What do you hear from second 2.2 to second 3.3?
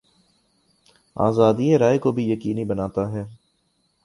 یقینی بناتا ہے۔